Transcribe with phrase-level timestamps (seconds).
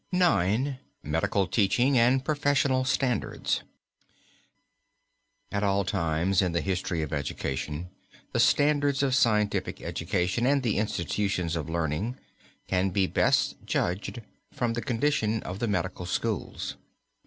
[0.11, 0.77] IX.
[1.03, 3.61] MEDICAL TEACHING AND PROFESSIONAL STANDARDS.
[5.51, 7.91] At all times in the history of education,
[8.31, 12.17] the standards of scientific education, and the institutions of learning,
[12.67, 16.77] can be best judged from the condition of the medical schools.